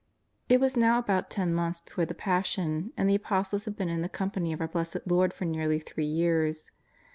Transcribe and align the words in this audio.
It 0.49 0.59
was 0.59 0.75
now 0.75 0.97
about 0.97 1.29
ten 1.29 1.53
months 1.53 1.79
before 1.79 2.07
the 2.07 2.15
Passion, 2.15 2.91
and 2.97 3.07
the 3.07 3.13
Apostles 3.13 3.65
had 3.65 3.75
been 3.75 3.87
in 3.87 4.01
the 4.01 4.09
company 4.09 4.51
of 4.51 4.59
our 4.59 4.67
Blessed 4.67 5.05
Lord 5.05 5.31
for 5.31 5.45
nearly 5.45 5.77
three 5.77 6.07
years. 6.07 6.71